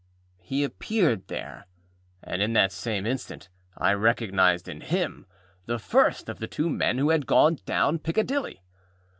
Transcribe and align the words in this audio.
He 0.41 0.63
appeared 0.63 1.27
there. 1.27 1.67
And 2.23 2.41
in 2.41 2.53
that 2.53 2.71
same 2.71 3.05
instant 3.05 3.49
I 3.77 3.93
recognised 3.93 4.67
in 4.67 4.81
him 4.81 5.27
the 5.67 5.77
first 5.77 6.27
of 6.27 6.39
the 6.39 6.47
two 6.47 6.71
men 6.71 6.97
who 6.97 7.11
had 7.11 7.27
gone 7.27 7.59
down 7.67 7.99
Piccadilly. 7.99 8.63